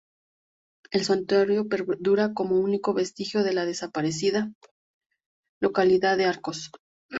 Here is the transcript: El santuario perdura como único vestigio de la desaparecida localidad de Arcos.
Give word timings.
El 0.89 1.05
santuario 1.05 1.67
perdura 1.69 2.33
como 2.33 2.57
único 2.59 2.95
vestigio 2.95 3.43
de 3.43 3.53
la 3.53 3.67
desaparecida 3.67 4.51
localidad 5.59 6.17
de 6.17 6.25
Arcos. 6.25 6.71